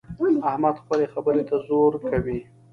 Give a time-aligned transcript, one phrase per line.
[0.49, 2.39] احمد خپلې خبرې ته زور کوي.